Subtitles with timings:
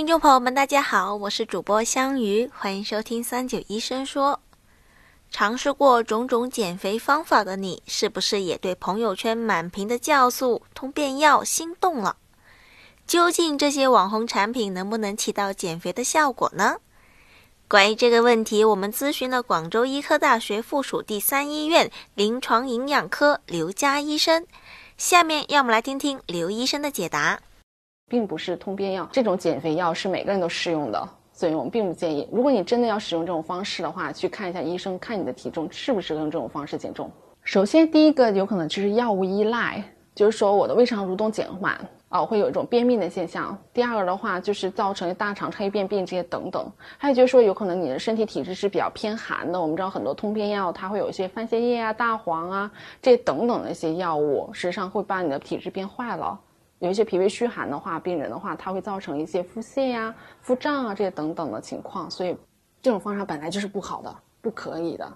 [0.00, 4.40] 听众朋友们，大家好，我是主播香鱼，欢迎收听三九医生说。
[5.30, 12.16] 尝试过种种减肥方法的你，是不是也对朋友圈满屏的酵素、通便药心动了？
[13.06, 16.78] 究竟这些网红产品能不能起到减肥的效果呢？
[17.68, 24.46] 关于这个问题，我们咨询了广州医科大学附属第三医院临床营养科刘佳医生。
[24.96, 27.40] 下面让我们来听听刘医生的解答。
[28.10, 32.28] 并不是通便药，这种减肥药是每个人都适用的，所以我们并不建议。
[32.32, 37.08] 如果你真的要使用这种方式的话，去看一下医生，看你的体重适不适合用这种方式减重。
[37.44, 39.80] 首先，第一个有可能就是药物依赖，
[40.12, 41.78] 就是说我的胃肠蠕动减缓
[42.08, 43.56] 啊，会有一种便秘的现象。
[43.72, 46.68] 第二个的话就是造成大肠黑便便这些等等。
[46.98, 49.60] 还有就是说，有可能你的身体体质是比较偏寒的。
[49.60, 52.70] 我们知道很多通便药它会有一些番泻叶啊、大黄啊
[53.00, 56.38] 这等等的一些药物，实际上会把你的体质变坏了。
[56.80, 62.36] 有一些脾胃虚寒的话，病人的话，它会造成一些腹泻呀、腹胀啊这些等等的情况，所以
[62.82, 65.12] 这种方法本来就是不好的，不可以的。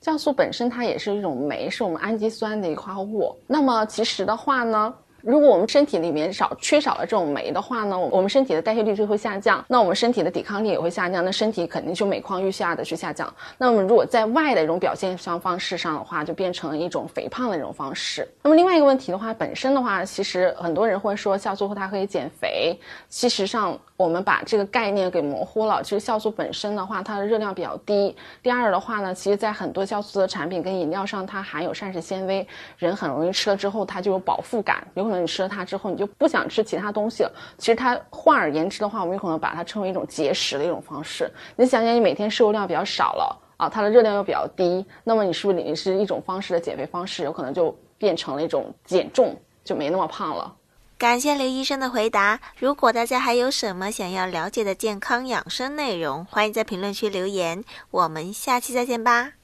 [0.00, 3.36] 酵素本身它也是一种酶，是我们氨基酸的一个化合物。
[3.46, 4.94] 那么其实的话呢？
[5.28, 13.30] 如果我们身体里面少缺少了这种酶的话呢，我们身体的代谢率就会下降，那我们身体的抵抗力也会下降，那身体肯定就每况愈下的去下降。
[13.58, 18.26] 那么如果在外的一种表现上方式上的话，就变成一种肥胖的一种方式。
[18.42, 22.74] 那么另外一个问题的话，本身的话，其实很多人会说酵素后它可以减肥，
[23.10, 25.82] 其实上我们把这个概念给模糊了。
[25.82, 28.14] 其实酵素本身的话，它的热量比较低。
[28.40, 32.46] 第二的话呢，其实在很多酵素的产品跟饮料上，它含有膳食纤维，
[32.76, 35.02] 人很容易吃了之后它就有饱腹感，有。
[35.02, 37.32] 可能你吃了它之后，你就不想吃其他东西了。
[37.58, 41.28] 其实它换而言之的话，我们有可能把它称为一种节食的一种方式。
[41.56, 47.24] 你想想，你每天摄入量比较少了啊，它的热量又比较低，那么你是不是也是一种方式的减肥方式？
[47.24, 50.54] 有可能就变成了一种减重，就没那么胖了。
[50.98, 52.40] 感谢刘医生的回答。
[52.58, 57.62] 如果大家还有什么想要了解的健康养生内容，欢迎在评论区留言。
[57.92, 59.37] 我们下期再见吧。